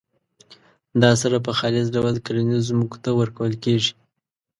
دا 1.01 1.11
سره 1.21 1.37
په 1.45 1.51
خالص 1.59 1.87
ډول 1.95 2.15
کرنیزو 2.25 2.67
ځمکو 2.71 2.97
ته 3.03 3.09
ورکول 3.19 3.53
کیږي. 3.63 3.93